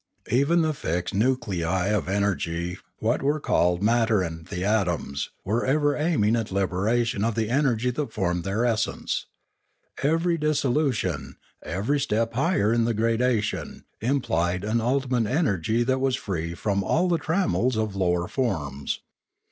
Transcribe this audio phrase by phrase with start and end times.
[0.31, 5.95] Even the fixed nuclei of energy, what were called matter and the atoms, were ever
[5.95, 9.27] aiming at liberation of the energy that formed their essence..
[10.01, 16.01] Every dissolution, every step higher in the 686 Limanora gradation, implied an ultimate energy that
[16.01, 19.01] was free from all the trammels of lower forms.